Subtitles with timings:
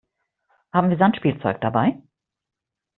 [0.73, 2.01] Haben wir Sandspielzeug dabei?